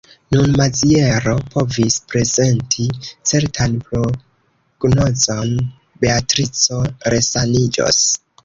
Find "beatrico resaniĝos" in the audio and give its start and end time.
6.05-8.05